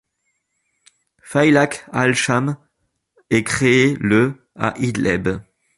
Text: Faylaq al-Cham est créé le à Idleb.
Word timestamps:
Faylaq 1.21 1.85
al-Cham 1.91 2.57
est 3.29 3.43
créé 3.43 3.95
le 3.99 4.41
à 4.55 4.73
Idleb. 4.79 5.29